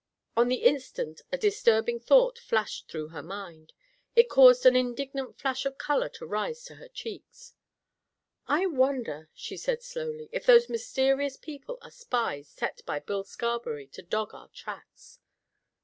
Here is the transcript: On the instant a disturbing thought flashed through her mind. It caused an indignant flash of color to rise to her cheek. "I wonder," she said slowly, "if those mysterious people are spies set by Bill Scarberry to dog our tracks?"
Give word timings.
On 0.35 0.47
the 0.47 0.63
instant 0.63 1.21
a 1.31 1.37
disturbing 1.37 1.99
thought 1.99 2.39
flashed 2.39 2.87
through 2.89 3.09
her 3.09 3.21
mind. 3.21 3.71
It 4.15 4.29
caused 4.29 4.65
an 4.65 4.75
indignant 4.75 5.37
flash 5.37 5.63
of 5.63 5.77
color 5.77 6.09
to 6.17 6.25
rise 6.25 6.63
to 6.63 6.75
her 6.77 6.87
cheek. 6.87 7.27
"I 8.47 8.65
wonder," 8.65 9.29
she 9.35 9.57
said 9.57 9.83
slowly, 9.83 10.27
"if 10.31 10.43
those 10.43 10.69
mysterious 10.69 11.37
people 11.37 11.77
are 11.83 11.91
spies 11.91 12.47
set 12.49 12.83
by 12.87 12.97
Bill 12.99 13.23
Scarberry 13.23 13.85
to 13.89 14.01
dog 14.01 14.33
our 14.33 14.47
tracks?" 14.47 15.19